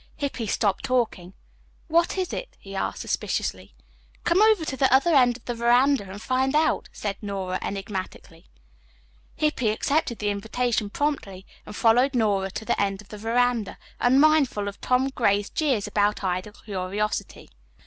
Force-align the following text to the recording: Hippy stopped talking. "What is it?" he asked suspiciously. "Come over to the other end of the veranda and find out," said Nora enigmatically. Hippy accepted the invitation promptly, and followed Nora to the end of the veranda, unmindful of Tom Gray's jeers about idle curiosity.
Hippy 0.15 0.47
stopped 0.47 0.83
talking. 0.85 1.33
"What 1.87 2.17
is 2.17 2.33
it?" 2.33 2.57
he 2.59 2.75
asked 2.75 3.01
suspiciously. 3.03 3.75
"Come 4.23 4.41
over 4.41 4.65
to 4.65 4.75
the 4.75 4.91
other 4.91 5.13
end 5.13 5.37
of 5.37 5.45
the 5.45 5.53
veranda 5.53 6.09
and 6.09 6.19
find 6.19 6.55
out," 6.55 6.89
said 6.91 7.17
Nora 7.21 7.59
enigmatically. 7.61 8.47
Hippy 9.35 9.69
accepted 9.69 10.17
the 10.17 10.31
invitation 10.31 10.89
promptly, 10.89 11.45
and 11.67 11.75
followed 11.75 12.15
Nora 12.15 12.49
to 12.49 12.65
the 12.65 12.81
end 12.81 13.03
of 13.03 13.09
the 13.09 13.19
veranda, 13.19 13.77
unmindful 13.99 14.67
of 14.67 14.81
Tom 14.81 15.09
Gray's 15.09 15.51
jeers 15.51 15.85
about 15.85 16.23
idle 16.23 16.53
curiosity. 16.53 17.49